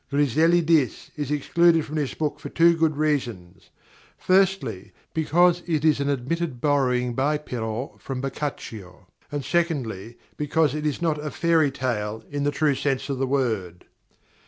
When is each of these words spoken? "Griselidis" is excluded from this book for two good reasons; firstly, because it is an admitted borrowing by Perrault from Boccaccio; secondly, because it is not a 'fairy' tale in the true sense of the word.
"Griselidis" 0.09 1.11
is 1.15 1.29
excluded 1.29 1.85
from 1.85 1.93
this 1.93 2.15
book 2.15 2.39
for 2.39 2.49
two 2.49 2.75
good 2.75 2.97
reasons; 2.97 3.69
firstly, 4.17 4.93
because 5.13 5.61
it 5.67 5.85
is 5.85 5.99
an 5.99 6.09
admitted 6.09 6.59
borrowing 6.59 7.13
by 7.13 7.37
Perrault 7.37 8.01
from 8.01 8.19
Boccaccio; 8.19 9.05
secondly, 9.43 10.17
because 10.37 10.73
it 10.73 10.87
is 10.87 11.03
not 11.03 11.23
a 11.23 11.29
'fairy' 11.29 11.69
tale 11.69 12.23
in 12.31 12.41
the 12.43 12.49
true 12.49 12.73
sense 12.73 13.09
of 13.09 13.19
the 13.19 13.27
word. 13.27 13.85